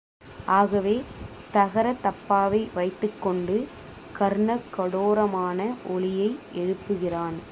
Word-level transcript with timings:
ஆகவே, 0.45 1.03
தகர 1.51 1.93
தப்பாவை 1.93 2.69
வைத்துக் 2.73 3.21
கொண்டு 3.21 3.67
கர்ணகடோரமான 4.19 5.75
ஒலியை 5.87 6.39
எழுப்புகிறான். 6.55 7.41